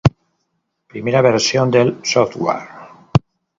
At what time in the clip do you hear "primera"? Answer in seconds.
0.89-1.21